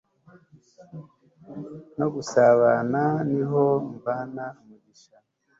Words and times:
no 1.97 2.07
gusabana 2.15 3.01
niho 3.31 3.63
mvana 3.93 4.43
umugisha 4.59 5.15